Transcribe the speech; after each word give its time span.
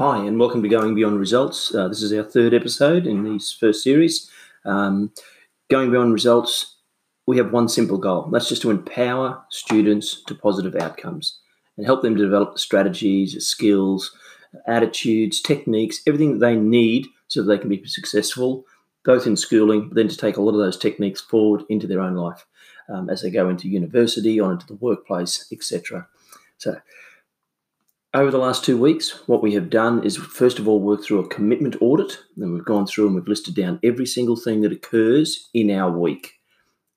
Hi, 0.00 0.24
and 0.24 0.40
welcome 0.40 0.62
to 0.62 0.68
Going 0.70 0.94
Beyond 0.94 1.20
Results. 1.20 1.74
Uh, 1.74 1.86
this 1.86 2.00
is 2.00 2.10
our 2.14 2.22
third 2.22 2.54
episode 2.54 3.06
in 3.06 3.22
this 3.22 3.52
first 3.52 3.82
series. 3.82 4.30
Um, 4.64 5.12
going 5.70 5.90
Beyond 5.90 6.14
Results, 6.14 6.76
we 7.26 7.36
have 7.36 7.52
one 7.52 7.68
simple 7.68 7.98
goal 7.98 8.30
that's 8.32 8.48
just 8.48 8.62
to 8.62 8.70
empower 8.70 9.44
students 9.50 10.24
to 10.24 10.34
positive 10.34 10.74
outcomes 10.74 11.38
and 11.76 11.84
help 11.84 12.00
them 12.00 12.16
to 12.16 12.22
develop 12.22 12.58
strategies, 12.58 13.46
skills, 13.46 14.16
attitudes, 14.66 15.42
techniques, 15.42 16.00
everything 16.06 16.32
that 16.32 16.46
they 16.46 16.56
need 16.56 17.06
so 17.28 17.42
that 17.42 17.48
they 17.48 17.58
can 17.58 17.68
be 17.68 17.84
successful, 17.84 18.64
both 19.04 19.26
in 19.26 19.36
schooling, 19.36 19.88
but 19.90 19.96
then 19.96 20.08
to 20.08 20.16
take 20.16 20.38
a 20.38 20.42
lot 20.42 20.52
of 20.52 20.60
those 20.60 20.78
techniques 20.78 21.20
forward 21.20 21.62
into 21.68 21.86
their 21.86 22.00
own 22.00 22.14
life 22.14 22.46
um, 22.88 23.10
as 23.10 23.20
they 23.20 23.30
go 23.30 23.50
into 23.50 23.68
university, 23.68 24.40
on 24.40 24.52
into 24.52 24.66
the 24.66 24.76
workplace, 24.76 25.46
etc. 25.52 26.08
So, 26.56 26.80
over 28.12 28.30
the 28.30 28.38
last 28.38 28.64
two 28.64 28.76
weeks, 28.76 29.22
what 29.28 29.42
we 29.42 29.54
have 29.54 29.70
done 29.70 30.02
is 30.02 30.16
first 30.16 30.58
of 30.58 30.66
all 30.66 30.80
work 30.80 31.04
through 31.04 31.20
a 31.20 31.28
commitment 31.28 31.76
audit. 31.80 32.18
And 32.36 32.52
we've 32.52 32.64
gone 32.64 32.86
through 32.86 33.06
and 33.06 33.14
we've 33.14 33.28
listed 33.28 33.54
down 33.54 33.78
every 33.82 34.06
single 34.06 34.36
thing 34.36 34.62
that 34.62 34.72
occurs 34.72 35.48
in 35.54 35.70
our 35.70 35.90
week. 35.90 36.34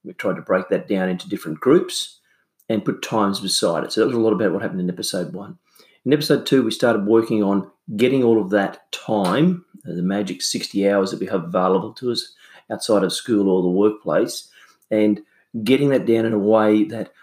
We've 0.03 0.17
tried 0.17 0.38
to 0.38 0.41
break 0.41 0.70
that 0.70 0.88
down 0.88 1.09
into 1.09 1.30
different 1.30 1.59
groups 1.59 2.20
and 2.67 2.84
put 2.84 3.03
times 3.03 3.39
beside 3.39 3.84
it. 3.84 3.91
So 3.91 4.02
that 4.02 4.08
was 4.08 4.16
a 4.16 4.20
lot 4.20 4.34
about 4.34 4.53
what 4.53 4.62
happened 4.62 4.81
in 4.81 4.89
episode 4.89 5.34
one. 5.34 5.59
In 6.05 6.13
episode 6.13 6.45
two, 6.45 6.63
we 6.63 6.72
started 6.72 7.05
working 7.05 7.44
on 7.44 7.70
getting 7.95 8.23
all 8.23 8.41
of 8.41 8.50
that 8.50 8.91
time, 8.91 9.66
the 9.84 10.02
magic 10.02 10.41
60 10.41 10.89
hours 10.89 11.11
that 11.11 11.20
we 11.20 11.27
have 11.27 11.44
available 11.44 11.94
to 11.94 12.11
us 12.11 12.34
outside 12.72 13.03
of 13.03 13.14
school 13.14 13.50
or 13.50 13.61
the 13.61 13.69
workplace, 13.69 14.50
and 14.89 15.22
getting 15.64 15.89
that 15.89 16.06
down 16.06 16.25
in 16.25 16.34
a 16.34 16.39
way 16.39 16.84
that 16.86 17.14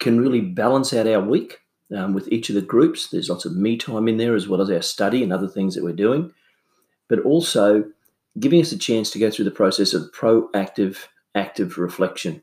can 0.00 0.20
really 0.20 0.40
balance 0.40 0.92
out 0.92 1.06
our 1.06 1.20
week 1.20 1.60
um, 1.94 2.14
with 2.14 2.28
each 2.32 2.48
of 2.48 2.54
the 2.54 2.62
groups. 2.62 3.08
There's 3.08 3.30
lots 3.30 3.44
of 3.44 3.56
me 3.56 3.76
time 3.76 4.08
in 4.08 4.16
there 4.16 4.34
as 4.34 4.48
well 4.48 4.60
as 4.60 4.70
our 4.70 4.82
study 4.82 5.22
and 5.22 5.32
other 5.32 5.48
things 5.48 5.74
that 5.74 5.84
we're 5.84 5.92
doing, 5.92 6.32
but 7.08 7.20
also 7.20 7.84
giving 8.38 8.60
us 8.60 8.72
a 8.72 8.78
chance 8.78 9.10
to 9.10 9.18
go 9.18 9.30
through 9.30 9.44
the 9.44 9.50
process 9.50 9.94
of 9.94 10.12
proactive, 10.12 11.06
active 11.34 11.78
reflection. 11.78 12.42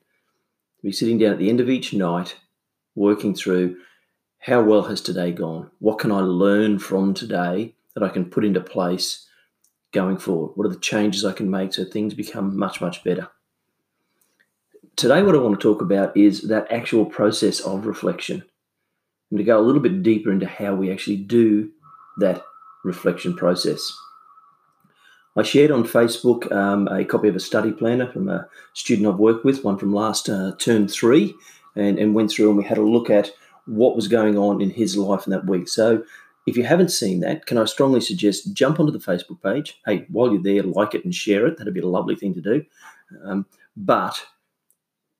Be 0.81 0.91
sitting 0.91 1.17
down 1.17 1.33
at 1.33 1.39
the 1.39 1.49
end 1.49 1.59
of 1.59 1.69
each 1.69 1.93
night, 1.93 2.35
working 2.95 3.33
through 3.33 3.77
how 4.39 4.61
well 4.61 4.83
has 4.83 4.99
today 4.99 5.31
gone? 5.31 5.71
What 5.79 5.99
can 5.99 6.11
I 6.11 6.19
learn 6.19 6.77
from 6.77 7.13
today 7.13 7.75
that 7.93 8.03
I 8.03 8.09
can 8.09 8.25
put 8.25 8.43
into 8.43 8.59
place 8.59 9.25
going 9.93 10.17
forward? 10.17 10.51
What 10.55 10.65
are 10.65 10.73
the 10.73 10.79
changes 10.79 11.23
I 11.23 11.31
can 11.31 11.49
make 11.49 11.73
so 11.73 11.85
things 11.85 12.13
become 12.13 12.57
much, 12.57 12.81
much 12.81 13.05
better? 13.05 13.29
Today, 14.97 15.23
what 15.23 15.33
I 15.33 15.37
want 15.37 15.57
to 15.57 15.63
talk 15.63 15.81
about 15.81 16.15
is 16.17 16.49
that 16.49 16.69
actual 16.69 17.05
process 17.05 17.61
of 17.61 17.85
reflection 17.85 18.43
to 19.37 19.43
go 19.43 19.59
a 19.59 19.61
little 19.61 19.81
bit 19.81 20.03
deeper 20.03 20.31
into 20.31 20.45
how 20.45 20.75
we 20.75 20.91
actually 20.91 21.17
do 21.17 21.69
that 22.17 22.43
reflection 22.83 23.35
process. 23.35 23.91
I 25.35 25.41
shared 25.41 25.71
on 25.71 25.83
Facebook 25.83 26.51
um, 26.51 26.87
a 26.89 27.03
copy 27.03 27.27
of 27.27 27.35
a 27.35 27.39
study 27.39 27.71
planner 27.71 28.11
from 28.11 28.29
a 28.29 28.47
student 28.73 29.07
I've 29.07 29.17
worked 29.17 29.43
with, 29.43 29.63
one 29.63 29.77
from 29.77 29.93
last 29.93 30.29
uh, 30.29 30.51
term 30.59 30.87
three, 30.87 31.33
and, 31.75 31.97
and 31.97 32.13
went 32.13 32.31
through 32.31 32.49
and 32.49 32.57
we 32.57 32.63
had 32.63 32.77
a 32.77 32.83
look 32.83 33.09
at 33.09 33.31
what 33.65 33.95
was 33.95 34.07
going 34.07 34.37
on 34.37 34.61
in 34.61 34.69
his 34.69 34.95
life 34.95 35.25
in 35.25 35.31
that 35.31 35.47
week. 35.47 35.67
So 35.67 36.03
if 36.45 36.57
you 36.57 36.63
haven't 36.63 36.89
seen 36.89 37.21
that, 37.21 37.45
can 37.45 37.57
I 37.57 37.65
strongly 37.65 38.01
suggest 38.01 38.53
jump 38.53 38.79
onto 38.79 38.91
the 38.91 38.99
Facebook 38.99 39.41
page? 39.41 39.79
Hey, 39.85 40.05
while 40.09 40.31
you're 40.31 40.43
there, 40.43 40.63
like 40.63 40.93
it 40.93 41.05
and 41.05 41.15
share 41.15 41.47
it. 41.47 41.57
That'd 41.57 41.73
be 41.73 41.79
a 41.79 41.87
lovely 41.87 42.15
thing 42.15 42.33
to 42.33 42.41
do. 42.41 42.65
Um, 43.23 43.45
but 43.75 44.23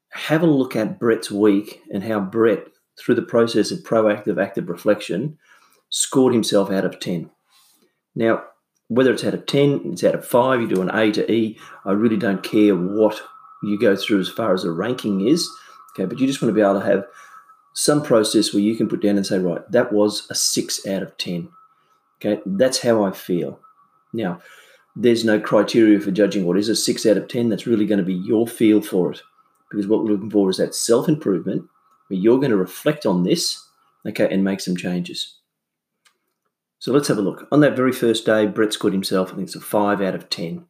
have 0.09 0.43
a 0.43 0.47
look 0.47 0.75
at 0.75 0.99
Brett's 0.99 1.31
week 1.31 1.81
and 1.91 2.03
how 2.03 2.19
Brett 2.19 2.67
through 2.99 3.15
the 3.15 3.21
process 3.21 3.71
of 3.71 3.79
proactive 3.79 4.41
active 4.41 4.69
reflection, 4.69 5.37
scored 5.89 6.33
himself 6.33 6.71
out 6.71 6.85
of 6.85 6.99
10. 6.99 7.29
Now, 8.15 8.43
whether 8.87 9.11
it's 9.11 9.23
out 9.23 9.33
of 9.33 9.45
10, 9.45 9.81
it's 9.93 10.03
out 10.03 10.15
of 10.15 10.25
5, 10.25 10.61
you 10.61 10.67
do 10.67 10.81
an 10.81 10.91
A 10.93 11.11
to 11.11 11.31
E, 11.31 11.57
I 11.85 11.91
really 11.91 12.17
don't 12.17 12.43
care 12.43 12.75
what 12.75 13.21
you 13.63 13.79
go 13.79 13.95
through 13.95 14.19
as 14.19 14.29
far 14.29 14.53
as 14.53 14.63
the 14.63 14.71
ranking 14.71 15.27
is. 15.27 15.49
Okay, 15.91 16.05
but 16.05 16.19
you 16.19 16.27
just 16.27 16.41
want 16.41 16.49
to 16.49 16.55
be 16.55 16.61
able 16.61 16.79
to 16.79 16.85
have 16.85 17.05
some 17.73 18.03
process 18.03 18.53
where 18.53 18.61
you 18.61 18.75
can 18.75 18.87
put 18.87 19.01
down 19.01 19.17
and 19.17 19.25
say, 19.25 19.39
right, 19.39 19.69
that 19.71 19.91
was 19.91 20.27
a 20.29 20.35
6 20.35 20.87
out 20.87 21.03
of 21.03 21.17
10. 21.17 21.49
Okay, 22.17 22.41
that's 22.45 22.81
how 22.81 23.03
I 23.03 23.11
feel. 23.11 23.59
Now, 24.13 24.41
there's 24.95 25.25
no 25.25 25.39
criteria 25.39 25.99
for 25.99 26.11
judging 26.11 26.45
what 26.45 26.57
is 26.57 26.69
a 26.69 26.75
6 26.75 27.05
out 27.05 27.17
of 27.17 27.27
10. 27.27 27.49
That's 27.49 27.67
really 27.67 27.85
going 27.85 27.99
to 27.99 28.05
be 28.05 28.13
your 28.13 28.47
feel 28.47 28.81
for 28.81 29.11
it. 29.11 29.21
Because 29.69 29.87
what 29.87 30.03
we're 30.03 30.11
looking 30.11 30.29
for 30.29 30.49
is 30.49 30.57
that 30.57 30.75
self 30.75 31.09
improvement 31.09 31.67
you're 32.15 32.39
going 32.39 32.51
to 32.51 32.57
reflect 32.57 33.05
on 33.05 33.23
this, 33.23 33.65
okay, 34.07 34.27
and 34.31 34.43
make 34.43 34.61
some 34.61 34.75
changes. 34.75 35.37
So 36.79 36.91
let's 36.91 37.07
have 37.07 37.17
a 37.17 37.21
look. 37.21 37.47
On 37.51 37.61
that 37.61 37.75
very 37.75 37.93
first 37.93 38.25
day, 38.25 38.45
Brett 38.45 38.73
scored 38.73 38.93
himself, 38.93 39.29
I 39.31 39.35
think 39.35 39.47
it's 39.47 39.55
a 39.55 39.61
5 39.61 40.01
out 40.01 40.15
of 40.15 40.29
10. 40.29 40.65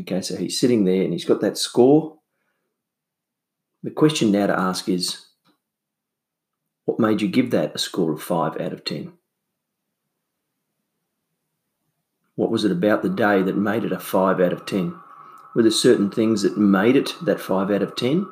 Okay, 0.00 0.20
so 0.20 0.36
he's 0.36 0.58
sitting 0.58 0.84
there 0.84 1.02
and 1.02 1.12
he's 1.12 1.24
got 1.24 1.40
that 1.40 1.58
score. 1.58 2.18
The 3.82 3.90
question 3.90 4.30
now 4.30 4.46
to 4.46 4.58
ask 4.58 4.88
is 4.88 5.26
what 6.84 7.00
made 7.00 7.20
you 7.20 7.28
give 7.28 7.50
that 7.50 7.74
a 7.74 7.78
score 7.78 8.12
of 8.12 8.22
5 8.22 8.60
out 8.60 8.72
of 8.72 8.84
10? 8.84 9.12
What 12.34 12.50
was 12.50 12.64
it 12.64 12.72
about 12.72 13.02
the 13.02 13.08
day 13.08 13.42
that 13.42 13.56
made 13.56 13.84
it 13.84 13.92
a 13.92 13.98
5 13.98 14.40
out 14.40 14.52
of 14.52 14.64
10? 14.64 14.94
Were 15.54 15.62
there 15.62 15.70
certain 15.70 16.10
things 16.10 16.42
that 16.42 16.56
made 16.56 16.96
it 16.96 17.14
that 17.22 17.40
5 17.40 17.70
out 17.70 17.82
of 17.82 17.96
10? 17.96 18.26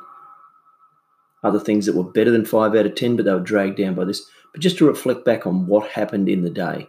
Other 1.43 1.59
things 1.61 1.87
that 1.87 1.97
were 1.97 2.05
better 2.05 2.31
than 2.31 2.45
5 2.45 2.75
out 2.75 2.87
of 2.87 2.95
10, 2.95 3.17
but 3.17 3.25
they 3.25 3.33
were 3.33 3.41
dragged 3.41 3.77
down 3.77 3.95
by 3.95 4.05
this. 4.05 4.27
But 4.53 4.61
just 4.61 4.79
to 4.79 4.87
reflect 4.87 5.25
back 5.25 5.47
on 5.47 5.67
what 5.67 5.91
happened 5.91 6.29
in 6.29 6.43
the 6.43 6.51
day. 6.51 6.89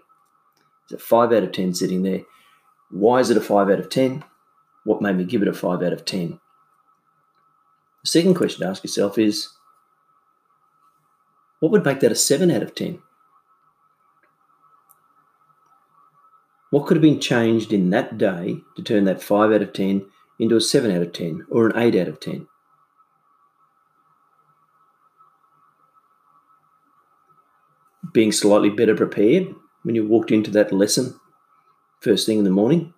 It's 0.85 0.93
a 0.93 0.97
5 0.97 1.31
out 1.31 1.43
of 1.43 1.51
10 1.51 1.73
sitting 1.73 2.03
there. 2.03 2.21
Why 2.89 3.19
is 3.19 3.29
it 3.29 3.37
a 3.37 3.41
5 3.41 3.69
out 3.69 3.79
of 3.79 3.89
10? 3.89 4.23
What 4.83 5.01
made 5.01 5.17
me 5.17 5.23
give 5.23 5.41
it 5.41 5.47
a 5.47 5.53
5 5.53 5.81
out 5.81 5.93
of 5.93 6.05
10? 6.05 6.39
The 8.03 8.09
second 8.09 8.33
question 8.33 8.61
to 8.61 8.67
ask 8.67 8.83
yourself 8.83 9.17
is 9.17 9.49
what 11.59 11.71
would 11.71 11.85
make 11.85 11.99
that 11.99 12.11
a 12.11 12.15
7 12.15 12.49
out 12.49 12.63
of 12.63 12.75
10? 12.75 12.99
What 16.71 16.87
could 16.87 16.97
have 16.97 17.01
been 17.01 17.19
changed 17.19 17.71
in 17.71 17.89
that 17.91 18.17
day 18.17 18.57
to 18.75 18.81
turn 18.81 19.03
that 19.05 19.21
5 19.21 19.51
out 19.51 19.61
of 19.61 19.71
10 19.71 20.05
into 20.39 20.55
a 20.55 20.61
7 20.61 20.89
out 20.89 21.01
of 21.01 21.13
10 21.13 21.45
or 21.49 21.67
an 21.67 21.77
8 21.77 21.95
out 22.01 22.07
of 22.07 22.19
10? 22.19 22.47
Being 28.11 28.31
slightly 28.31 28.69
better 28.69 28.95
prepared 28.95 29.53
when 29.83 29.95
you 29.95 30.07
walked 30.07 30.31
into 30.31 30.51
that 30.51 30.71
lesson 30.71 31.19
first 32.01 32.25
thing 32.25 32.39
in 32.39 32.43
the 32.43 32.49
morning, 32.49 32.93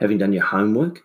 having 0.00 0.18
done 0.18 0.32
your 0.32 0.44
homework, 0.44 1.04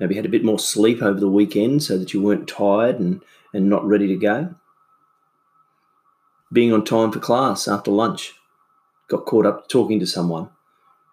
maybe 0.00 0.14
had 0.14 0.24
a 0.24 0.30
bit 0.30 0.44
more 0.44 0.58
sleep 0.58 1.02
over 1.02 1.18
the 1.18 1.28
weekend 1.28 1.82
so 1.82 1.98
that 1.98 2.14
you 2.14 2.22
weren't 2.22 2.48
tired 2.48 2.98
and, 2.98 3.20
and 3.52 3.68
not 3.68 3.86
ready 3.86 4.06
to 4.06 4.16
go, 4.16 4.54
being 6.52 6.72
on 6.72 6.84
time 6.84 7.10
for 7.10 7.18
class 7.18 7.66
after 7.66 7.90
lunch, 7.90 8.34
got 9.08 9.26
caught 9.26 9.44
up 9.44 9.68
talking 9.68 9.98
to 9.98 10.06
someone, 10.06 10.48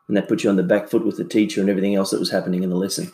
and 0.07 0.15
that 0.15 0.27
put 0.27 0.43
you 0.43 0.49
on 0.49 0.55
the 0.55 0.63
back 0.63 0.87
foot 0.87 1.05
with 1.05 1.17
the 1.17 1.23
teacher 1.23 1.59
and 1.59 1.69
everything 1.69 1.95
else 1.95 2.11
that 2.11 2.19
was 2.19 2.31
happening 2.31 2.61
in 2.61 2.69
the 2.69 2.75
lesson. 2.75 3.11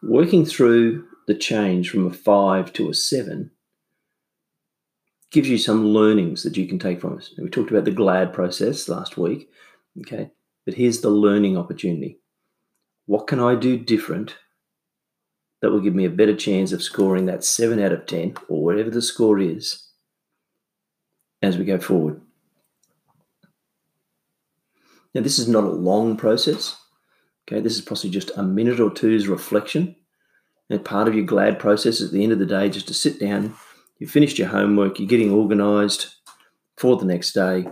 Working 0.00 0.46
through 0.46 1.04
the 1.26 1.34
change 1.34 1.90
from 1.90 2.06
a 2.06 2.12
five 2.12 2.72
to 2.74 2.88
a 2.88 2.94
seven 2.94 3.50
gives 5.30 5.48
you 5.48 5.58
some 5.58 5.86
learnings 5.86 6.42
that 6.44 6.56
you 6.56 6.66
can 6.66 6.78
take 6.78 7.00
from 7.00 7.18
us. 7.18 7.34
we 7.38 7.48
talked 7.48 7.70
about 7.70 7.84
the 7.84 7.90
GLAD 7.90 8.32
process 8.32 8.88
last 8.88 9.18
week. 9.18 9.50
Okay. 10.00 10.30
But 10.64 10.74
here's 10.74 11.00
the 11.00 11.10
learning 11.10 11.56
opportunity. 11.56 12.20
What 13.06 13.26
can 13.26 13.40
I 13.40 13.54
do 13.54 13.76
different 13.76 14.36
that 15.60 15.70
will 15.70 15.80
give 15.80 15.94
me 15.94 16.04
a 16.04 16.10
better 16.10 16.34
chance 16.34 16.72
of 16.72 16.82
scoring 16.82 17.26
that 17.26 17.44
seven 17.44 17.80
out 17.80 17.92
of 17.92 18.06
10 18.06 18.34
or 18.48 18.62
whatever 18.62 18.90
the 18.90 19.02
score 19.02 19.38
is 19.38 19.88
as 21.42 21.58
we 21.58 21.64
go 21.64 21.78
forward? 21.78 22.20
Now, 25.14 25.22
this 25.22 25.38
is 25.38 25.48
not 25.48 25.64
a 25.64 25.68
long 25.68 26.16
process. 26.16 26.76
Okay. 27.48 27.60
This 27.60 27.74
is 27.74 27.80
possibly 27.80 28.10
just 28.10 28.30
a 28.36 28.42
minute 28.42 28.80
or 28.80 28.90
two's 28.90 29.28
reflection 29.28 29.96
and 30.68 30.84
part 30.84 31.08
of 31.08 31.14
your 31.14 31.24
GLAD 31.24 31.58
process 31.58 32.02
at 32.02 32.10
the 32.10 32.22
end 32.22 32.32
of 32.32 32.38
the 32.38 32.46
day, 32.46 32.68
just 32.68 32.88
to 32.88 32.94
sit 32.94 33.20
down, 33.20 33.54
you've 33.98 34.10
finished 34.10 34.38
your 34.38 34.48
homework, 34.48 34.98
you're 34.98 35.08
getting 35.08 35.32
organised 35.32 36.16
for 36.76 36.96
the 36.96 37.04
next 37.04 37.32
day. 37.32 37.66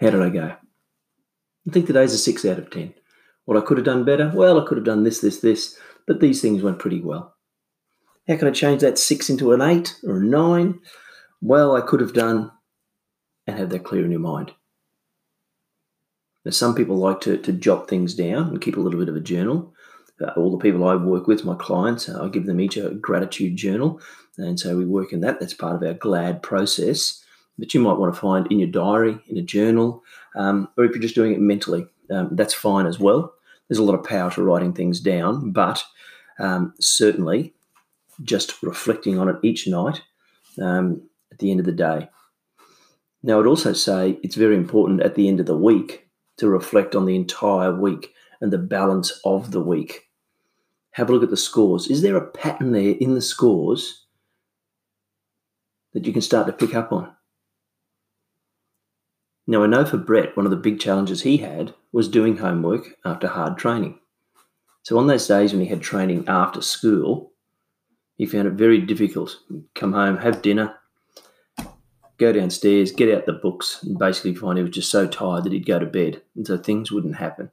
How 0.00 0.10
did 0.10 0.22
I 0.22 0.28
go? 0.28 0.56
I 1.66 1.70
think 1.70 1.86
today's 1.86 2.12
a 2.12 2.18
six 2.18 2.44
out 2.44 2.58
of 2.58 2.70
10. 2.70 2.94
What 3.44 3.56
I 3.56 3.60
could 3.60 3.78
have 3.78 3.86
done 3.86 4.04
better? 4.04 4.30
Well, 4.34 4.60
I 4.60 4.66
could 4.66 4.78
have 4.78 4.84
done 4.84 5.04
this, 5.04 5.20
this, 5.20 5.40
this, 5.40 5.78
but 6.06 6.20
these 6.20 6.40
things 6.40 6.62
went 6.62 6.78
pretty 6.78 7.00
well. 7.00 7.34
How 8.28 8.36
can 8.36 8.48
I 8.48 8.52
change 8.52 8.82
that 8.82 8.98
six 8.98 9.30
into 9.30 9.52
an 9.52 9.60
eight 9.60 9.98
or 10.04 10.18
a 10.18 10.24
nine? 10.24 10.80
Well, 11.40 11.74
I 11.74 11.80
could 11.80 12.00
have 12.00 12.12
done 12.12 12.52
and 13.46 13.58
have 13.58 13.70
that 13.70 13.84
clear 13.84 14.04
in 14.04 14.10
your 14.10 14.20
mind. 14.20 14.52
Now, 16.44 16.50
some 16.50 16.74
people 16.74 16.96
like 16.96 17.20
to, 17.22 17.36
to 17.38 17.52
jot 17.52 17.88
things 17.88 18.14
down 18.14 18.48
and 18.48 18.60
keep 18.60 18.76
a 18.76 18.80
little 18.80 18.98
bit 18.98 19.08
of 19.08 19.16
a 19.16 19.20
journal. 19.20 19.74
Uh, 20.20 20.30
all 20.36 20.50
the 20.50 20.62
people 20.62 20.84
I 20.84 20.94
work 20.96 21.26
with, 21.26 21.44
my 21.44 21.54
clients, 21.54 22.08
I 22.08 22.28
give 22.28 22.46
them 22.46 22.60
each 22.60 22.76
a 22.76 22.90
gratitude 22.90 23.56
journal. 23.56 24.00
And 24.38 24.58
so 24.58 24.76
we 24.76 24.84
work 24.84 25.12
in 25.12 25.20
that. 25.20 25.40
That's 25.40 25.54
part 25.54 25.76
of 25.76 25.82
our 25.82 25.94
GLAD 25.94 26.42
process. 26.42 27.22
But 27.58 27.74
you 27.74 27.80
might 27.80 27.98
want 27.98 28.14
to 28.14 28.20
find 28.20 28.50
in 28.50 28.58
your 28.58 28.68
diary, 28.68 29.18
in 29.28 29.36
a 29.36 29.42
journal, 29.42 30.02
um, 30.34 30.68
or 30.76 30.84
if 30.84 30.92
you're 30.92 31.02
just 31.02 31.14
doing 31.14 31.32
it 31.32 31.40
mentally, 31.40 31.86
um, 32.10 32.30
that's 32.32 32.54
fine 32.54 32.86
as 32.86 32.98
well. 32.98 33.34
There's 33.68 33.78
a 33.78 33.84
lot 33.84 33.98
of 33.98 34.04
power 34.04 34.30
to 34.32 34.42
writing 34.42 34.72
things 34.72 35.00
down, 35.00 35.50
but 35.52 35.84
um, 36.38 36.74
certainly 36.80 37.54
just 38.22 38.62
reflecting 38.62 39.18
on 39.18 39.28
it 39.28 39.36
each 39.42 39.66
night 39.66 40.02
um, 40.60 41.02
at 41.30 41.38
the 41.38 41.50
end 41.50 41.60
of 41.60 41.66
the 41.66 41.72
day. 41.72 42.08
Now, 43.22 43.38
I'd 43.38 43.46
also 43.46 43.72
say 43.72 44.18
it's 44.22 44.34
very 44.34 44.56
important 44.56 45.02
at 45.02 45.14
the 45.14 45.28
end 45.28 45.40
of 45.40 45.46
the 45.46 45.56
week 45.56 46.08
to 46.38 46.48
reflect 46.48 46.94
on 46.94 47.06
the 47.06 47.14
entire 47.14 47.74
week 47.74 48.12
and 48.42 48.52
the 48.52 48.58
balance 48.58 49.20
of 49.24 49.52
the 49.52 49.60
week. 49.60 50.10
Have 50.90 51.08
a 51.08 51.12
look 51.12 51.22
at 51.22 51.30
the 51.30 51.36
scores. 51.36 51.86
Is 51.88 52.02
there 52.02 52.16
a 52.16 52.26
pattern 52.26 52.72
there 52.72 52.96
in 53.00 53.14
the 53.14 53.22
scores 53.22 54.04
that 55.94 56.06
you 56.06 56.12
can 56.12 56.20
start 56.20 56.46
to 56.48 56.52
pick 56.52 56.74
up 56.74 56.92
on? 56.92 57.14
Now, 59.46 59.62
I 59.62 59.68
know 59.68 59.84
for 59.84 59.96
Brett, 59.96 60.36
one 60.36 60.44
of 60.44 60.50
the 60.50 60.56
big 60.56 60.80
challenges 60.80 61.22
he 61.22 61.38
had 61.38 61.72
was 61.92 62.08
doing 62.08 62.36
homework 62.36 62.96
after 63.04 63.28
hard 63.28 63.56
training. 63.56 63.98
So, 64.82 64.98
on 64.98 65.06
those 65.06 65.26
days 65.26 65.52
when 65.52 65.62
he 65.62 65.68
had 65.68 65.80
training 65.80 66.24
after 66.26 66.60
school, 66.60 67.32
he 68.16 68.26
found 68.26 68.48
it 68.48 68.54
very 68.54 68.80
difficult. 68.80 69.38
Come 69.74 69.92
home, 69.92 70.18
have 70.18 70.42
dinner, 70.42 70.76
go 72.18 72.32
downstairs, 72.32 72.92
get 72.92 73.12
out 73.12 73.26
the 73.26 73.32
books, 73.32 73.82
and 73.82 73.98
basically 73.98 74.34
find 74.34 74.58
he 74.58 74.64
was 74.64 74.74
just 74.74 74.90
so 74.90 75.06
tired 75.06 75.44
that 75.44 75.52
he'd 75.52 75.66
go 75.66 75.78
to 75.78 75.86
bed. 75.86 76.22
And 76.36 76.46
so 76.46 76.58
things 76.58 76.92
wouldn't 76.92 77.16
happen. 77.16 77.50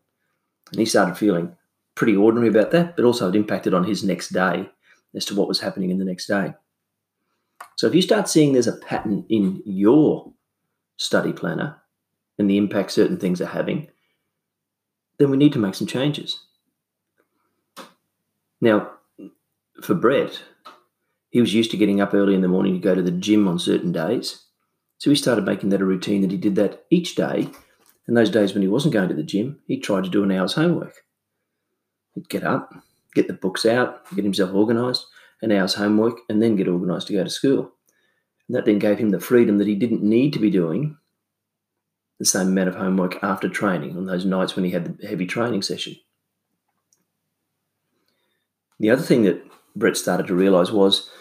And 0.72 0.80
he 0.80 0.86
started 0.86 1.18
feeling 1.18 1.56
pretty 1.96 2.16
ordinary 2.16 2.50
about 2.50 2.72
that, 2.72 2.96
but 2.96 3.06
also 3.06 3.30
it 3.30 3.36
impacted 3.36 3.74
on 3.74 3.84
his 3.84 4.04
next 4.04 4.30
day 4.30 4.70
as 5.16 5.26
to 5.26 5.36
what 5.36 5.48
was 5.48 5.60
happening 5.60 5.90
in 5.90 5.98
the 5.98 6.06
next 6.06 6.28
day. 6.28 6.54
So 7.76 7.88
if 7.88 7.96
you 7.96 8.02
start 8.02 8.30
seeing 8.30 8.54
there's 8.54 8.68
a 8.68 8.78
pattern 8.78 9.26
in 9.30 9.62
your 9.66 10.32
study 10.98 11.34
planner 11.34 11.78
and 12.38 12.50
the 12.50 12.58
impact 12.58 12.92
certain 12.92 13.18
things 13.18 13.42
are 13.42 13.48
having, 13.48 13.90
then 15.18 15.30
we 15.30 15.38
need 15.38 15.54
to 15.54 15.60
make 15.60 15.76
some 15.76 15.88
changes. 15.88 16.40
Now, 18.62 18.92
for 19.82 19.94
Brett, 19.94 20.42
he 21.30 21.42
was 21.42 21.54
used 21.54 21.72
to 21.72 21.78
getting 21.78 22.02
up 22.02 22.14
early 22.14 22.36
in 22.36 22.42
the 22.42 22.48
morning 22.48 22.74
to 22.74 22.80
go 22.80 22.96
to 22.96 23.02
the 23.02 23.12
gym 23.12 23.48
on 23.48 23.60
certain 23.60 23.92
days. 23.92 24.44
So 24.98 25.10
he 25.10 25.16
started 25.16 25.46
making 25.46 25.70
that 25.70 25.82
a 25.82 25.86
routine 25.86 26.22
that 26.22 26.32
he 26.32 26.38
did 26.38 26.56
that 26.56 26.86
each 26.90 27.16
day. 27.16 27.50
And 28.10 28.18
those 28.18 28.32
days 28.32 28.56
when 28.56 28.64
he 28.64 28.68
wasn't 28.68 28.96
going 28.96 29.08
to 29.10 29.14
the 29.14 29.22
gym, 29.22 29.60
he 29.68 29.80
tried 29.80 30.04
to 30.04 30.10
do 30.10 30.24
an 30.24 30.32
hour's 30.32 30.54
homework. 30.54 30.96
He'd 32.16 32.28
get 32.28 32.44
up, 32.44 32.74
get 33.14 33.28
the 33.28 33.36
books 33.36 33.68
out, 33.68 34.04
get 34.16 34.24
himself 34.24 34.52
organised, 34.52 35.06
an 35.44 35.52
hour's 35.52 35.76
homework, 35.76 36.18
and 36.28 36.42
then 36.42 36.56
get 36.56 36.68
organised 36.68 37.06
to 37.06 37.14
go 37.14 37.24
to 37.24 37.30
school. 37.30 37.72
And 38.48 38.56
that 38.58 38.66
then 38.66 38.80
gave 38.80 38.98
him 38.98 39.12
the 39.12 39.20
freedom 39.20 39.60
that 39.60 39.68
he 39.68 39.76
didn't 39.76 40.02
need 40.02 40.34
to 40.34 40.40
be 40.40 40.50
doing 40.50 40.98
the 42.18 42.26
same 42.26 42.48
amount 42.48 42.70
of 42.70 42.78
homework 42.78 43.24
after 43.24 43.48
training 43.48 43.96
on 43.96 44.08
those 44.08 44.26
nights 44.26 44.56
when 44.56 44.66
he 44.66 44.72
had 44.72 44.98
the 44.98 45.08
heavy 45.08 45.28
training 45.28 45.62
session. 45.62 45.96
The 48.80 48.90
other 48.90 49.04
thing 49.04 49.22
that 49.22 49.46
Brett 49.76 49.98
started 49.98 50.26
to 50.26 50.34
realise 50.34 50.72
was 50.72 51.12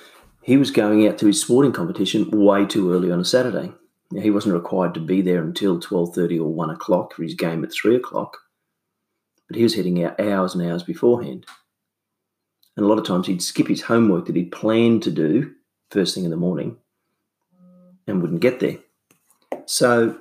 he 0.40 0.56
was 0.56 0.70
going 0.70 1.06
out 1.06 1.18
to 1.18 1.26
his 1.26 1.38
sporting 1.38 1.72
competition 1.72 2.30
way 2.30 2.64
too 2.64 2.90
early 2.90 3.10
on 3.10 3.20
a 3.20 3.26
Saturday. 3.26 3.74
Now, 4.10 4.22
he 4.22 4.30
wasn't 4.30 4.54
required 4.54 4.94
to 4.94 5.00
be 5.00 5.20
there 5.20 5.42
until 5.42 5.78
12.30 5.78 6.38
or 6.40 6.52
1 6.52 6.70
o'clock 6.70 7.12
for 7.12 7.22
his 7.22 7.34
game 7.34 7.62
at 7.62 7.72
3 7.72 7.96
o'clock, 7.96 8.38
but 9.46 9.56
he 9.56 9.62
was 9.62 9.74
heading 9.74 10.02
out 10.02 10.18
hours 10.18 10.54
and 10.54 10.66
hours 10.66 10.82
beforehand. 10.82 11.46
And 12.76 12.84
a 12.84 12.88
lot 12.88 12.98
of 12.98 13.06
times 13.06 13.26
he'd 13.26 13.42
skip 13.42 13.68
his 13.68 13.82
homework 13.82 14.26
that 14.26 14.36
he'd 14.36 14.52
planned 14.52 15.02
to 15.02 15.10
do 15.10 15.52
first 15.90 16.14
thing 16.14 16.24
in 16.24 16.30
the 16.30 16.36
morning 16.36 16.76
and 18.06 18.22
wouldn't 18.22 18.40
get 18.40 18.60
there. 18.60 18.78
So 19.66 20.18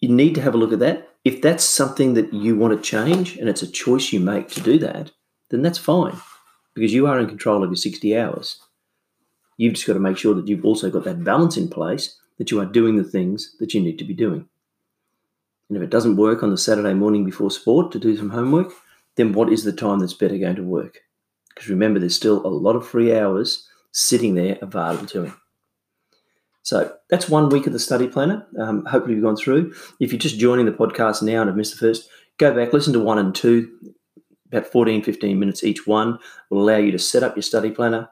you 0.00 0.08
need 0.08 0.34
to 0.36 0.40
have 0.40 0.54
a 0.54 0.58
look 0.58 0.72
at 0.72 0.78
that. 0.78 1.08
If 1.24 1.42
that's 1.42 1.64
something 1.64 2.14
that 2.14 2.32
you 2.32 2.56
want 2.56 2.74
to 2.76 2.88
change 2.88 3.36
and 3.36 3.48
it's 3.48 3.62
a 3.62 3.70
choice 3.70 4.12
you 4.12 4.20
make 4.20 4.48
to 4.50 4.60
do 4.60 4.78
that, 4.78 5.10
then 5.50 5.62
that's 5.62 5.78
fine 5.78 6.16
because 6.74 6.94
you 6.94 7.06
are 7.06 7.18
in 7.18 7.28
control 7.28 7.62
of 7.62 7.70
your 7.70 7.76
60 7.76 8.16
hours. 8.16 8.60
You've 9.56 9.74
just 9.74 9.86
got 9.86 9.94
to 9.94 10.00
make 10.00 10.16
sure 10.16 10.34
that 10.34 10.46
you've 10.46 10.64
also 10.64 10.90
got 10.90 11.04
that 11.04 11.24
balance 11.24 11.56
in 11.56 11.68
place, 11.68 12.16
that 12.38 12.50
you 12.50 12.60
are 12.60 12.66
doing 12.66 12.96
the 12.96 13.04
things 13.04 13.56
that 13.58 13.74
you 13.74 13.80
need 13.80 13.98
to 13.98 14.04
be 14.04 14.14
doing. 14.14 14.48
And 15.68 15.76
if 15.76 15.82
it 15.82 15.90
doesn't 15.90 16.16
work 16.16 16.42
on 16.42 16.50
the 16.50 16.56
Saturday 16.56 16.94
morning 16.94 17.24
before 17.24 17.50
sport 17.50 17.92
to 17.92 17.98
do 17.98 18.16
some 18.16 18.30
homework, 18.30 18.72
then 19.16 19.32
what 19.32 19.52
is 19.52 19.64
the 19.64 19.72
time 19.72 19.98
that's 19.98 20.14
better 20.14 20.38
going 20.38 20.56
to 20.56 20.62
work? 20.62 21.00
Because 21.48 21.68
remember, 21.68 21.98
there's 21.98 22.16
still 22.16 22.46
a 22.46 22.48
lot 22.48 22.76
of 22.76 22.86
free 22.86 23.16
hours 23.16 23.68
sitting 23.92 24.34
there 24.34 24.58
available 24.62 25.06
to 25.06 25.24
him. 25.24 25.40
So 26.62 26.94
that's 27.10 27.28
one 27.28 27.48
week 27.48 27.66
of 27.66 27.72
the 27.72 27.78
study 27.78 28.08
planner. 28.08 28.46
Um, 28.58 28.84
hopefully, 28.84 29.14
you've 29.14 29.24
gone 29.24 29.36
through. 29.36 29.74
If 30.00 30.12
you're 30.12 30.20
just 30.20 30.38
joining 30.38 30.66
the 30.66 30.72
podcast 30.72 31.22
now 31.22 31.40
and 31.40 31.48
have 31.48 31.56
missed 31.56 31.72
the 31.72 31.78
first, 31.78 32.08
go 32.38 32.54
back, 32.54 32.72
listen 32.72 32.92
to 32.92 33.00
one 33.00 33.18
and 33.18 33.34
two, 33.34 33.94
about 34.52 34.66
14, 34.66 35.02
15 35.02 35.38
minutes 35.38 35.64
each 35.64 35.86
one 35.86 36.18
will 36.50 36.62
allow 36.62 36.76
you 36.78 36.92
to 36.92 36.98
set 36.98 37.22
up 37.22 37.36
your 37.36 37.42
study 37.42 37.70
planner. 37.70 38.08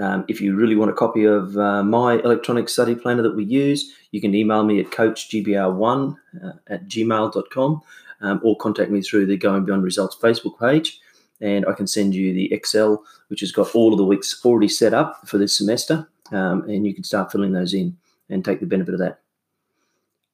Um, 0.00 0.24
if 0.28 0.40
you 0.40 0.56
really 0.56 0.76
want 0.76 0.90
a 0.90 0.94
copy 0.94 1.24
of 1.24 1.56
uh, 1.58 1.82
my 1.82 2.14
electronic 2.20 2.70
study 2.70 2.94
planner 2.94 3.22
that 3.22 3.36
we 3.36 3.44
use, 3.44 3.92
you 4.12 4.20
can 4.20 4.34
email 4.34 4.64
me 4.64 4.80
at 4.80 4.86
coachgbr1 4.86 6.16
uh, 6.42 6.52
at 6.68 6.88
gmail.com 6.88 7.82
um, 8.22 8.40
or 8.42 8.56
contact 8.56 8.90
me 8.90 9.02
through 9.02 9.26
the 9.26 9.36
Going 9.36 9.66
Beyond 9.66 9.84
Results 9.84 10.16
Facebook 10.16 10.58
page. 10.58 11.00
And 11.42 11.66
I 11.66 11.72
can 11.72 11.86
send 11.86 12.14
you 12.14 12.32
the 12.32 12.52
Excel, 12.52 13.04
which 13.28 13.40
has 13.40 13.52
got 13.52 13.74
all 13.74 13.92
of 13.92 13.98
the 13.98 14.04
weeks 14.04 14.40
already 14.44 14.68
set 14.68 14.94
up 14.94 15.28
for 15.28 15.36
this 15.36 15.56
semester. 15.56 16.08
Um, 16.32 16.62
and 16.62 16.86
you 16.86 16.94
can 16.94 17.04
start 17.04 17.30
filling 17.30 17.52
those 17.52 17.74
in 17.74 17.96
and 18.30 18.44
take 18.44 18.60
the 18.60 18.66
benefit 18.66 18.94
of 18.94 19.00
that. 19.00 19.20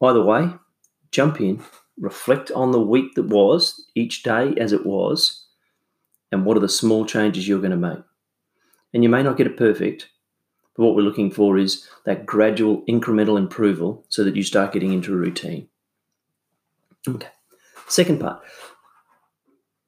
Either 0.01 0.23
way, 0.23 0.51
jump 1.11 1.41
in, 1.41 1.63
reflect 1.99 2.51
on 2.53 2.71
the 2.71 2.81
week 2.81 3.15
that 3.15 3.25
was, 3.25 3.87
each 3.95 4.23
day 4.23 4.55
as 4.59 4.73
it 4.73 4.85
was, 4.85 5.47
and 6.31 6.45
what 6.45 6.57
are 6.57 6.61
the 6.61 6.69
small 6.69 7.07
changes 7.07 7.49
you're 7.49 7.61
going 7.61 7.71
to 7.71 7.77
make. 7.77 7.99
And 8.95 9.03
you 9.03 9.09
may 9.09 9.23
not 9.23 9.37
get 9.37 9.47
it 9.47 9.57
perfect, 9.57 10.09
but 10.77 10.85
what 10.85 10.95
we're 10.95 11.03
looking 11.03 11.31
for 11.31 11.59
is 11.59 11.89
that 12.05 12.27
gradual 12.27 12.83
incremental 12.83 13.39
improvement 13.39 14.01
so 14.09 14.25
that 14.25 14.37
you 14.37 14.43
start 14.43 14.73
getting 14.73 14.93
into 14.93 15.13
a 15.13 15.17
routine. 15.17 15.69
Okay. 17.09 17.29
Second 17.89 18.21
part. 18.21 18.43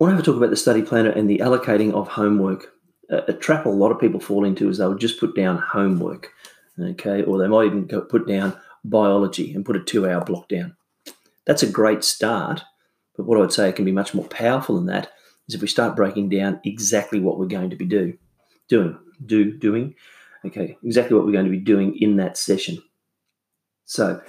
I 0.00 0.04
want 0.04 0.12
to 0.12 0.16
have 0.16 0.22
a 0.22 0.26
talk 0.26 0.36
about 0.36 0.50
the 0.50 0.56
study 0.56 0.82
planner 0.82 1.10
and 1.10 1.28
the 1.28 1.38
allocating 1.38 1.92
of 1.92 2.08
homework. 2.08 2.72
A, 3.10 3.32
trap 3.32 3.66
a 3.66 3.70
lot 3.70 3.90
of 3.90 3.98
people 3.98 4.20
fall 4.20 4.44
into 4.44 4.68
is 4.68 4.78
they'll 4.78 4.94
just 4.94 5.18
put 5.18 5.34
down 5.34 5.58
homework, 5.58 6.32
okay, 6.78 7.22
or 7.22 7.38
they 7.38 7.48
might 7.48 7.66
even 7.66 7.88
put 7.88 8.28
down 8.28 8.56
biology 8.84 9.52
and 9.54 9.64
put 9.64 9.76
a 9.76 9.80
two 9.80 10.08
hour 10.08 10.24
block 10.24 10.48
down. 10.48 10.76
That's 11.46 11.62
a 11.62 11.70
great 11.70 12.04
start, 12.04 12.62
but 13.16 13.26
what 13.26 13.38
I 13.38 13.40
would 13.40 13.52
say 13.52 13.72
can 13.72 13.84
be 13.84 13.92
much 13.92 14.14
more 14.14 14.26
powerful 14.26 14.76
than 14.76 14.86
that 14.86 15.10
is 15.48 15.54
if 15.54 15.62
we 15.62 15.66
start 15.66 15.96
breaking 15.96 16.28
down 16.28 16.60
exactly 16.64 17.18
what 17.18 17.38
we're 17.38 17.46
going 17.46 17.70
to 17.70 17.76
be 17.76 17.86
do, 17.86 18.16
doing, 18.68 18.98
do, 19.24 19.56
doing, 19.56 19.94
okay, 20.44 20.76
exactly 20.82 21.16
what 21.16 21.26
we're 21.26 21.32
going 21.32 21.44
to 21.44 21.50
be 21.50 21.58
doing 21.58 21.96
in 21.98 22.16
that 22.16 22.36
session. 22.36 22.82
So, 23.84 24.20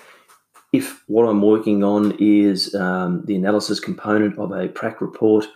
if 0.72 1.04
what 1.08 1.28
I'm 1.28 1.42
working 1.42 1.84
on 1.84 2.16
is 2.20 2.76
um, 2.76 3.24
the 3.26 3.36
analysis 3.36 3.80
component 3.80 4.38
of 4.38 4.52
a 4.52 4.68
prac 4.68 5.02
report 5.02 5.48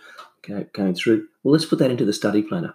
okay, 0.44 0.66
going 0.72 0.94
through, 0.94 1.26
well, 1.42 1.52
let's 1.52 1.64
put 1.64 1.78
that 1.78 1.90
into 1.90 2.04
the 2.04 2.12
study 2.12 2.42
planner. 2.42 2.74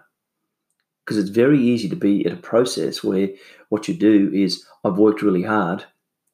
Because 1.04 1.18
it's 1.18 1.30
very 1.30 1.60
easy 1.60 1.88
to 1.88 1.96
be 1.96 2.24
at 2.24 2.32
a 2.32 2.36
process 2.36 3.02
where 3.02 3.28
what 3.68 3.88
you 3.88 3.94
do 3.94 4.30
is 4.32 4.64
I've 4.84 4.98
worked 4.98 5.22
really 5.22 5.42
hard 5.42 5.84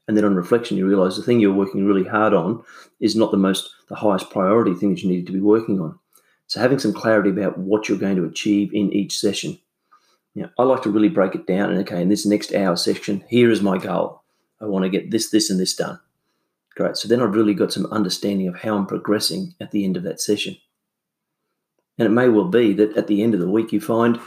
and 0.08 0.16
then 0.16 0.24
on 0.24 0.34
reflection 0.34 0.76
you 0.76 0.86
realize 0.86 1.16
the 1.16 1.22
thing 1.22 1.40
you're 1.40 1.52
working 1.52 1.84
really 1.84 2.04
hard 2.04 2.34
on 2.34 2.62
is 3.00 3.16
not 3.16 3.30
the 3.30 3.36
most 3.36 3.70
the 3.88 3.94
highest 3.94 4.30
priority 4.30 4.74
thing 4.74 4.90
that 4.90 5.02
you 5.02 5.08
needed 5.08 5.26
to 5.26 5.32
be 5.32 5.40
working 5.40 5.80
on. 5.80 5.98
So 6.46 6.60
having 6.60 6.78
some 6.78 6.92
clarity 6.92 7.30
about 7.30 7.58
what 7.58 7.88
you're 7.88 7.98
going 7.98 8.16
to 8.16 8.24
achieve 8.24 8.72
in 8.72 8.92
each 8.92 9.18
session 9.18 9.58
you 10.36 10.48
i 10.58 10.62
like 10.62 10.82
to 10.82 10.90
really 10.90 11.08
break 11.08 11.34
it 11.34 11.46
down 11.46 11.70
and 11.70 11.80
okay 11.80 12.00
in 12.00 12.08
this 12.08 12.26
next 12.26 12.54
hour 12.54 12.76
section 12.76 13.24
here 13.28 13.50
is 13.50 13.62
my 13.62 13.78
goal. 13.78 14.22
I 14.60 14.66
want 14.66 14.84
to 14.84 14.88
get 14.88 15.10
this 15.10 15.30
this 15.30 15.50
and 15.50 15.60
this 15.60 15.74
done. 15.74 15.98
Great. 16.76 16.96
So 16.96 17.08
then 17.08 17.20
i've 17.20 17.34
really 17.34 17.54
got 17.54 17.72
some 17.72 17.86
understanding 17.86 18.46
of 18.46 18.60
how 18.60 18.76
i'm 18.76 18.86
progressing 18.86 19.54
at 19.60 19.70
the 19.70 19.84
end 19.84 19.96
of 19.96 20.02
that 20.04 20.20
session. 20.20 20.56
And 21.98 22.06
it 22.06 22.10
may 22.10 22.28
well 22.28 22.48
be 22.48 22.74
that 22.74 22.96
at 22.96 23.06
the 23.06 23.22
end 23.22 23.32
of 23.34 23.40
the 23.40 23.50
week 23.50 23.72
you 23.72 23.80
find 23.80 24.20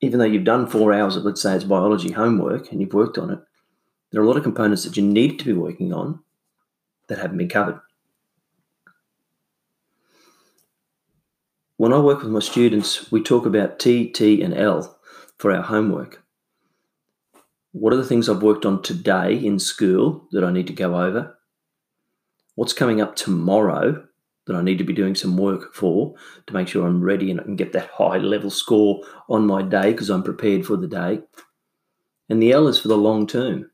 even 0.00 0.18
though 0.18 0.24
you've 0.24 0.44
done 0.44 0.66
four 0.66 0.92
hours 0.92 1.16
of 1.16 1.24
let's 1.24 1.42
say 1.42 1.54
it's 1.54 1.64
biology 1.64 2.12
homework 2.12 2.70
and 2.70 2.80
you've 2.80 2.94
worked 2.94 3.18
on 3.18 3.30
it 3.30 3.40
there 4.10 4.20
are 4.20 4.24
a 4.24 4.26
lot 4.26 4.36
of 4.36 4.42
components 4.42 4.84
that 4.84 4.96
you 4.96 5.02
need 5.02 5.38
to 5.38 5.44
be 5.44 5.52
working 5.52 5.92
on 5.92 6.20
that 7.08 7.18
haven't 7.18 7.38
been 7.38 7.48
covered. 7.48 7.80
When 11.76 11.92
I 11.92 11.98
work 11.98 12.22
with 12.22 12.30
my 12.30 12.40
students, 12.40 13.10
we 13.10 13.22
talk 13.22 13.46
about 13.46 13.78
T, 13.78 14.08
T, 14.08 14.42
and 14.42 14.54
L 14.54 14.99
for 15.40 15.50
our 15.50 15.62
homework. 15.62 16.22
What 17.72 17.94
are 17.94 17.96
the 17.96 18.04
things 18.04 18.28
I've 18.28 18.42
worked 18.42 18.66
on 18.66 18.82
today 18.82 19.34
in 19.34 19.58
school 19.58 20.28
that 20.32 20.44
I 20.44 20.52
need 20.52 20.66
to 20.66 20.74
go 20.74 21.00
over? 21.00 21.38
What's 22.56 22.74
coming 22.74 23.00
up 23.00 23.16
tomorrow 23.16 24.06
that 24.46 24.56
I 24.56 24.60
need 24.60 24.78
to 24.78 24.84
be 24.84 24.92
doing 24.92 25.14
some 25.14 25.38
work 25.38 25.74
for 25.74 26.14
to 26.46 26.52
make 26.52 26.68
sure 26.68 26.86
I'm 26.86 27.02
ready 27.02 27.30
and 27.30 27.40
I 27.40 27.44
can 27.44 27.56
get 27.56 27.72
that 27.72 27.88
high 27.88 28.18
level 28.18 28.50
score 28.50 29.02
on 29.30 29.46
my 29.46 29.62
day 29.62 29.92
because 29.92 30.10
I'm 30.10 30.22
prepared 30.22 30.66
for 30.66 30.76
the 30.76 30.88
day. 30.88 31.20
And 32.28 32.42
the 32.42 32.52
L 32.52 32.68
is 32.68 32.78
for 32.78 32.88
the 32.88 32.98
long 32.98 33.26
term. 33.26 33.70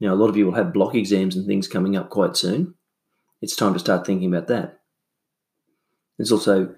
Now, 0.00 0.12
a 0.12 0.16
lot 0.16 0.28
of 0.28 0.36
you 0.36 0.46
will 0.46 0.54
have 0.54 0.72
block 0.72 0.94
exams 0.94 1.36
and 1.36 1.46
things 1.46 1.68
coming 1.68 1.96
up 1.96 2.10
quite 2.10 2.36
soon. 2.36 2.74
It's 3.40 3.54
time 3.54 3.74
to 3.74 3.78
start 3.78 4.04
thinking 4.06 4.32
about 4.32 4.48
that. 4.48 4.80
There's 6.16 6.32
also, 6.32 6.74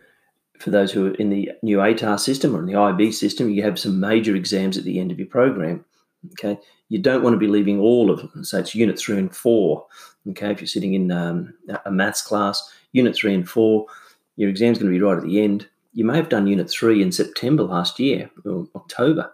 for 0.61 0.71
those 0.71 0.93
who 0.93 1.07
are 1.07 1.15
in 1.15 1.31
the 1.31 1.51
new 1.63 1.79
ATAR 1.79 2.21
system 2.21 2.55
or 2.55 2.61
in 2.61 2.67
the 2.67 2.77
IB 2.77 3.13
system, 3.13 3.51
you 3.51 3.63
have 3.63 3.79
some 3.79 3.99
major 3.99 4.37
exams 4.37 4.77
at 4.77 4.85
the 4.85 5.01
end 5.01 5.11
of 5.11 5.19
your 5.19 5.29
program. 5.29 5.85
Okay, 6.33 6.61
you 6.91 6.99
don't 6.99 7.23
want 7.23 7.33
to 7.33 7.39
be 7.39 7.47
leaving 7.47 7.81
all 7.81 8.11
of 8.11 8.21
them. 8.21 8.45
So 8.45 8.59
it's 8.59 8.75
unit 8.75 8.99
three 8.99 9.19
and 9.19 9.35
four. 9.35 9.87
Okay, 10.29 10.51
if 10.51 10.61
you're 10.61 10.69
sitting 10.69 10.93
in 10.95 11.11
um, 11.11 11.55
a 11.87 11.91
maths 11.91 12.21
class, 12.21 12.71
unit 12.93 13.17
three 13.17 13.35
and 13.35 13.49
four, 13.49 13.87
your 14.37 14.51
exam's 14.51 14.79
going 14.79 14.93
to 14.93 14.99
be 14.99 15.03
right 15.03 15.17
at 15.17 15.25
the 15.25 15.41
end. 15.41 15.67
You 15.95 16.05
may 16.05 16.17
have 16.17 16.29
done 16.29 16.47
unit 16.47 16.71
three 16.71 17.03
in 17.03 17.11
September 17.11 17.63
last 17.63 17.99
year 17.99 18.31
or 18.45 18.69
October. 18.77 19.33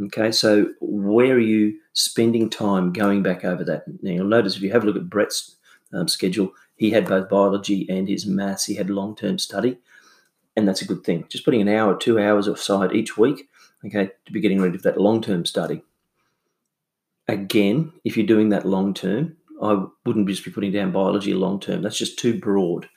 Okay, 0.00 0.30
so 0.30 0.68
where 0.80 1.34
are 1.34 1.40
you 1.40 1.78
spending 1.92 2.48
time 2.48 2.92
going 2.92 3.22
back 3.22 3.44
over 3.44 3.64
that? 3.64 3.84
Now 4.02 4.12
you'll 4.12 4.26
notice 4.26 4.56
if 4.56 4.62
you 4.62 4.70
have 4.70 4.84
a 4.84 4.86
look 4.86 4.96
at 4.96 5.10
Brett's 5.10 5.56
um, 5.92 6.08
schedule, 6.08 6.52
he 6.76 6.90
had 6.90 7.08
both 7.08 7.28
biology 7.28 7.86
and 7.90 8.08
his 8.08 8.24
maths. 8.24 8.64
He 8.64 8.74
had 8.74 8.88
long 8.88 9.14
term 9.14 9.38
study, 9.38 9.78
and 10.60 10.68
that's 10.68 10.82
a 10.82 10.86
good 10.86 11.02
thing. 11.02 11.24
Just 11.28 11.44
putting 11.44 11.60
an 11.60 11.68
hour, 11.68 11.96
two 11.96 12.18
hours 12.20 12.46
aside 12.46 12.94
each 12.94 13.16
week, 13.16 13.48
okay, 13.84 14.10
to 14.26 14.32
be 14.32 14.40
getting 14.40 14.60
ready 14.60 14.76
for 14.76 14.84
that 14.84 15.00
long 15.00 15.20
term 15.20 15.44
study. 15.44 15.82
Again, 17.26 17.92
if 18.04 18.16
you're 18.16 18.26
doing 18.26 18.50
that 18.50 18.66
long 18.66 18.94
term, 18.94 19.36
I 19.62 19.86
wouldn't 20.04 20.28
just 20.28 20.44
be 20.44 20.50
putting 20.50 20.72
down 20.72 20.92
biology 20.92 21.34
long 21.34 21.60
term. 21.60 21.82
That's 21.82 21.98
just 21.98 22.18
too 22.18 22.38
broad. 22.38 22.88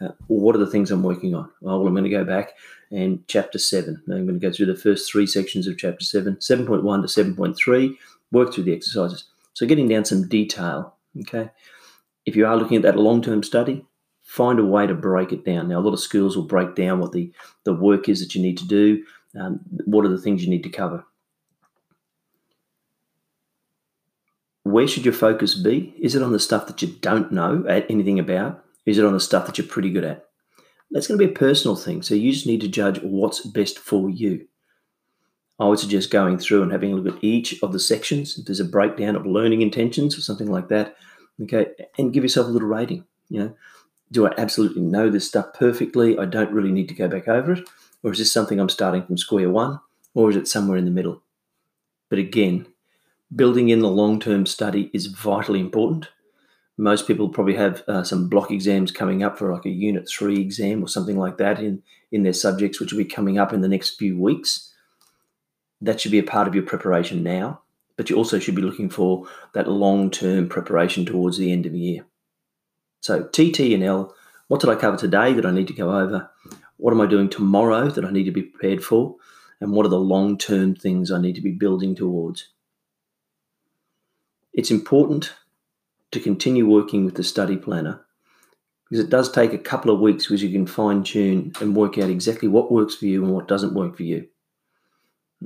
Uh, 0.00 0.12
what 0.28 0.54
are 0.54 0.60
the 0.60 0.66
things 0.66 0.90
I'm 0.90 1.02
working 1.02 1.34
on? 1.34 1.50
Well, 1.60 1.86
I'm 1.86 1.92
going 1.92 2.04
to 2.04 2.10
go 2.10 2.24
back 2.24 2.52
and 2.90 3.26
chapter 3.28 3.58
7. 3.58 4.02
I'm 4.08 4.26
going 4.26 4.40
to 4.40 4.46
go 4.46 4.52
through 4.52 4.66
the 4.66 4.76
first 4.76 5.10
three 5.10 5.26
sections 5.26 5.66
of 5.66 5.76
chapter 5.76 6.04
7, 6.04 6.36
7.1 6.36 6.66
to 7.14 7.24
7.3, 7.24 7.96
work 8.32 8.54
through 8.54 8.64
the 8.64 8.74
exercises. 8.74 9.24
So, 9.52 9.66
getting 9.66 9.88
down 9.88 10.04
some 10.04 10.26
detail. 10.26 10.94
Okay. 11.20 11.50
If 12.24 12.36
you 12.36 12.46
are 12.46 12.56
looking 12.56 12.76
at 12.76 12.82
that 12.84 12.96
long 12.96 13.20
term 13.20 13.42
study, 13.42 13.84
find 14.30 14.60
a 14.60 14.64
way 14.64 14.86
to 14.86 14.94
break 14.94 15.32
it 15.32 15.44
down. 15.44 15.66
Now, 15.66 15.80
a 15.80 15.82
lot 15.82 15.92
of 15.92 15.98
schools 15.98 16.36
will 16.36 16.44
break 16.44 16.76
down 16.76 17.00
what 17.00 17.10
the, 17.10 17.32
the 17.64 17.74
work 17.74 18.08
is 18.08 18.20
that 18.20 18.32
you 18.32 18.40
need 18.40 18.58
to 18.58 18.64
do, 18.64 19.04
um, 19.36 19.58
what 19.86 20.04
are 20.04 20.08
the 20.08 20.20
things 20.20 20.40
you 20.40 20.48
need 20.48 20.62
to 20.62 20.70
cover. 20.70 21.04
Where 24.62 24.86
should 24.86 25.04
your 25.04 25.14
focus 25.14 25.54
be? 25.54 25.96
Is 25.98 26.14
it 26.14 26.22
on 26.22 26.30
the 26.30 26.38
stuff 26.38 26.68
that 26.68 26.80
you 26.80 26.86
don't 27.00 27.32
know 27.32 27.64
anything 27.64 28.20
about? 28.20 28.64
Is 28.86 28.98
it 28.98 29.04
on 29.04 29.14
the 29.14 29.18
stuff 29.18 29.46
that 29.46 29.58
you're 29.58 29.66
pretty 29.66 29.90
good 29.90 30.04
at? 30.04 30.26
That's 30.92 31.08
going 31.08 31.18
to 31.18 31.26
be 31.26 31.32
a 31.32 31.36
personal 31.36 31.74
thing. 31.74 32.00
So 32.02 32.14
you 32.14 32.30
just 32.30 32.46
need 32.46 32.60
to 32.60 32.68
judge 32.68 33.00
what's 33.02 33.40
best 33.40 33.80
for 33.80 34.08
you. 34.08 34.46
I 35.58 35.66
would 35.66 35.80
suggest 35.80 36.12
going 36.12 36.38
through 36.38 36.62
and 36.62 36.70
having 36.70 36.92
a 36.92 36.96
look 36.96 37.16
at 37.16 37.24
each 37.24 37.60
of 37.64 37.72
the 37.72 37.80
sections. 37.80 38.38
If 38.38 38.46
there's 38.46 38.60
a 38.60 38.64
breakdown 38.64 39.16
of 39.16 39.26
learning 39.26 39.62
intentions 39.62 40.16
or 40.16 40.20
something 40.20 40.48
like 40.48 40.68
that, 40.68 40.94
okay, 41.42 41.66
and 41.98 42.12
give 42.12 42.22
yourself 42.22 42.46
a 42.46 42.50
little 42.50 42.68
rating. 42.68 43.04
You 43.28 43.40
know, 43.40 43.56
do 44.12 44.26
I 44.26 44.32
absolutely 44.36 44.82
know 44.82 45.10
this 45.10 45.28
stuff 45.28 45.52
perfectly? 45.54 46.18
I 46.18 46.24
don't 46.24 46.52
really 46.52 46.72
need 46.72 46.88
to 46.88 46.94
go 46.94 47.08
back 47.08 47.28
over 47.28 47.52
it, 47.52 47.68
or 48.02 48.12
is 48.12 48.18
this 48.18 48.32
something 48.32 48.58
I'm 48.58 48.68
starting 48.68 49.04
from 49.04 49.18
square 49.18 49.50
one, 49.50 49.80
or 50.14 50.30
is 50.30 50.36
it 50.36 50.48
somewhere 50.48 50.78
in 50.78 50.84
the 50.84 50.90
middle? 50.90 51.22
But 52.08 52.18
again, 52.18 52.66
building 53.34 53.68
in 53.68 53.80
the 53.80 53.88
long-term 53.88 54.46
study 54.46 54.90
is 54.92 55.06
vitally 55.06 55.60
important 55.60 56.08
most 56.80 57.06
people 57.06 57.28
probably 57.28 57.54
have 57.56 57.84
uh, 57.88 58.02
some 58.02 58.26
block 58.26 58.50
exams 58.50 58.90
coming 58.90 59.22
up 59.22 59.38
for 59.38 59.52
like 59.52 59.66
a 59.66 59.70
unit 59.70 60.08
three 60.08 60.40
exam 60.40 60.82
or 60.82 60.88
something 60.88 61.18
like 61.18 61.36
that 61.36 61.58
in, 61.58 61.82
in 62.10 62.22
their 62.22 62.32
subjects, 62.32 62.80
which 62.80 62.90
will 62.90 62.98
be 62.98 63.04
coming 63.04 63.38
up 63.38 63.52
in 63.52 63.60
the 63.60 63.68
next 63.68 63.98
few 63.98 64.18
weeks. 64.18 64.72
That 65.82 66.00
should 66.00 66.10
be 66.10 66.18
a 66.18 66.24
part 66.24 66.48
of 66.48 66.54
your 66.54 66.64
preparation 66.64 67.22
now, 67.22 67.60
but 67.98 68.08
you 68.08 68.16
also 68.16 68.38
should 68.38 68.54
be 68.54 68.62
looking 68.62 68.88
for 68.88 69.26
that 69.52 69.68
long 69.68 70.10
term 70.10 70.48
preparation 70.48 71.04
towards 71.04 71.36
the 71.36 71.52
end 71.52 71.66
of 71.66 71.72
the 71.72 71.78
year. 71.78 72.06
So, 73.00 73.24
TT 73.24 73.72
and 73.72 73.82
L, 73.82 74.14
what 74.48 74.60
did 74.60 74.70
I 74.70 74.74
cover 74.74 74.96
today 74.96 75.32
that 75.32 75.46
I 75.46 75.50
need 75.50 75.68
to 75.68 75.74
go 75.74 75.96
over? 75.96 76.30
What 76.76 76.92
am 76.92 77.00
I 77.00 77.06
doing 77.06 77.28
tomorrow 77.28 77.88
that 77.88 78.04
I 78.04 78.10
need 78.10 78.24
to 78.24 78.30
be 78.30 78.42
prepared 78.42 78.82
for? 78.82 79.16
And 79.60 79.72
what 79.72 79.86
are 79.86 79.90
the 79.90 79.98
long 79.98 80.38
term 80.38 80.74
things 80.74 81.10
I 81.10 81.20
need 81.20 81.34
to 81.34 81.42
be 81.42 81.52
building 81.52 81.94
towards? 81.94 82.48
It's 84.52 84.70
important 84.70 85.32
to 86.10 86.20
continue 86.20 86.66
working 86.66 87.04
with 87.04 87.14
the 87.14 87.22
study 87.22 87.56
planner 87.56 88.00
because 88.88 89.04
it 89.04 89.10
does 89.10 89.30
take 89.30 89.52
a 89.52 89.58
couple 89.58 89.94
of 89.94 90.00
weeks 90.00 90.26
because 90.26 90.42
you 90.42 90.50
can 90.50 90.66
fine 90.66 91.04
tune 91.04 91.52
and 91.60 91.76
work 91.76 91.96
out 91.98 92.10
exactly 92.10 92.48
what 92.48 92.72
works 92.72 92.96
for 92.96 93.06
you 93.06 93.24
and 93.24 93.32
what 93.32 93.46
doesn't 93.46 93.74
work 93.74 93.96
for 93.96 94.02
you. 94.02 94.26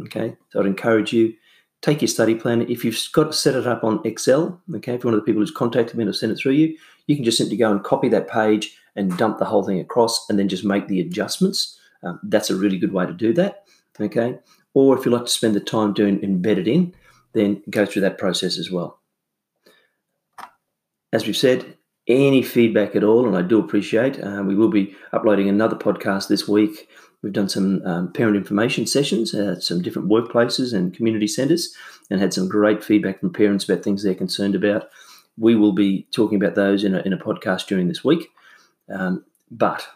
Okay, 0.06 0.36
so 0.48 0.60
I'd 0.60 0.66
encourage 0.66 1.12
you 1.12 1.34
take 1.84 2.00
your 2.00 2.08
study 2.08 2.34
plan. 2.34 2.62
If 2.62 2.82
you've 2.82 2.98
got 3.12 3.24
to 3.24 3.32
set 3.34 3.54
it 3.54 3.66
up 3.66 3.84
on 3.84 4.00
Excel, 4.04 4.58
okay, 4.76 4.94
if 4.94 5.04
you're 5.04 5.12
one 5.12 5.18
of 5.18 5.20
the 5.20 5.26
people 5.26 5.42
who's 5.42 5.50
contacted 5.50 5.96
me 5.96 6.02
and 6.02 6.08
have 6.08 6.16
sent 6.16 6.32
it 6.32 6.36
through 6.36 6.52
you, 6.52 6.76
you 7.06 7.14
can 7.14 7.24
just 7.24 7.36
simply 7.36 7.58
go 7.58 7.70
and 7.70 7.84
copy 7.84 8.08
that 8.08 8.28
page 8.28 8.78
and 8.96 9.16
dump 9.18 9.38
the 9.38 9.44
whole 9.44 9.62
thing 9.62 9.80
across 9.80 10.28
and 10.30 10.38
then 10.38 10.48
just 10.48 10.64
make 10.64 10.88
the 10.88 11.00
adjustments. 11.00 11.78
Um, 12.02 12.20
that's 12.22 12.48
a 12.48 12.56
really 12.56 12.78
good 12.78 12.92
way 12.92 13.04
to 13.04 13.12
do 13.12 13.34
that. 13.34 13.64
Okay, 14.00 14.38
or 14.72 14.98
if 14.98 15.04
you 15.04 15.12
like 15.12 15.26
to 15.26 15.30
spend 15.30 15.54
the 15.54 15.60
time 15.60 15.92
doing 15.92 16.22
embedded 16.22 16.66
in, 16.66 16.94
then 17.34 17.62
go 17.70 17.84
through 17.84 18.02
that 18.02 18.18
process 18.18 18.58
as 18.58 18.70
well. 18.70 18.98
As 21.12 21.26
we've 21.26 21.36
said, 21.36 21.76
any 22.08 22.42
feedback 22.42 22.96
at 22.96 23.04
all, 23.04 23.26
and 23.26 23.36
I 23.36 23.42
do 23.42 23.60
appreciate. 23.60 24.20
Uh, 24.20 24.42
we 24.44 24.54
will 24.54 24.70
be 24.70 24.96
uploading 25.12 25.48
another 25.48 25.76
podcast 25.76 26.28
this 26.28 26.48
week. 26.48 26.88
We've 27.24 27.32
done 27.32 27.48
some 27.48 27.82
um, 27.84 28.12
parent 28.12 28.36
information 28.36 28.86
sessions 28.86 29.34
at 29.34 29.62
some 29.62 29.82
different 29.82 30.08
workplaces 30.08 30.74
and 30.74 30.94
community 30.94 31.26
centres 31.26 31.74
and 32.10 32.20
had 32.20 32.34
some 32.34 32.48
great 32.48 32.84
feedback 32.84 33.20
from 33.20 33.32
parents 33.32 33.68
about 33.68 33.82
things 33.82 34.02
they're 34.02 34.14
concerned 34.14 34.54
about. 34.54 34.88
We 35.38 35.56
will 35.56 35.72
be 35.72 36.06
talking 36.12 36.36
about 36.36 36.54
those 36.54 36.84
in 36.84 36.94
a, 36.94 37.00
in 37.00 37.12
a 37.12 37.18
podcast 37.18 37.66
during 37.66 37.88
this 37.88 38.04
week. 38.04 38.28
Um, 38.88 39.24
but 39.50 39.88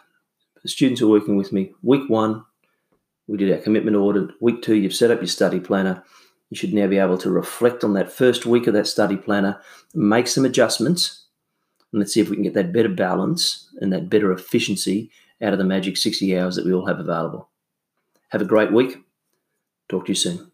the 0.63 0.69
students 0.69 1.01
are 1.01 1.07
working 1.07 1.37
with 1.37 1.53
me. 1.53 1.71
Week 1.83 2.09
one, 2.09 2.43
we 3.27 3.37
did 3.37 3.51
our 3.51 3.59
commitment 3.59 3.95
audit. 3.95 4.31
Week 4.41 4.61
two, 4.61 4.75
you've 4.75 4.95
set 4.95 5.11
up 5.11 5.19
your 5.19 5.27
study 5.27 5.59
planner 5.59 6.03
you 6.49 6.57
should 6.57 6.73
now 6.73 6.87
be 6.87 6.97
able 6.97 7.17
to 7.19 7.29
reflect 7.29 7.83
on 7.83 7.93
that 7.93 8.11
first 8.11 8.45
week 8.45 8.67
of 8.67 8.73
that 8.73 8.87
study 8.87 9.15
planner, 9.15 9.61
make 9.93 10.27
some 10.27 10.45
adjustments, 10.45 11.25
and 11.91 11.99
let's 11.99 12.13
see 12.13 12.21
if 12.21 12.29
we 12.29 12.35
can 12.35 12.43
get 12.43 12.55
that 12.55 12.73
better 12.73 12.89
balance 12.89 13.69
and 13.79 13.93
that 13.93 14.09
better 14.09 14.31
efficiency 14.31 15.11
out 15.41 15.53
of 15.53 15.59
the 15.59 15.65
magic 15.65 15.97
60 15.97 16.37
hours 16.37 16.55
that 16.55 16.65
we 16.65 16.73
all 16.73 16.85
have 16.85 16.99
available. 16.99 17.49
Have 18.29 18.41
a 18.41 18.45
great 18.45 18.71
week. 18.71 18.97
Talk 19.89 20.05
to 20.05 20.11
you 20.11 20.15
soon. 20.15 20.51